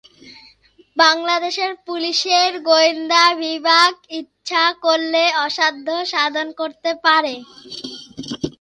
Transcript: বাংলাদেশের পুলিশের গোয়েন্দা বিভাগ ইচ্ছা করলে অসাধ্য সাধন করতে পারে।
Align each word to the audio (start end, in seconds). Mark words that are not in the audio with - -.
বাংলাদেশের 0.97 1.71
পুলিশের 1.87 2.51
গোয়েন্দা 2.61 3.23
বিভাগ 3.37 3.91
ইচ্ছা 4.19 4.65
করলে 4.81 5.23
অসাধ্য 5.45 5.87
সাধন 6.05 6.47
করতে 6.59 6.91
পারে। 7.05 7.33